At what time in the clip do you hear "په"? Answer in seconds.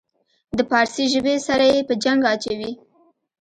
1.87-1.93